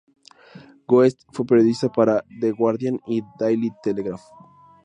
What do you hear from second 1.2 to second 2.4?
fue periodista para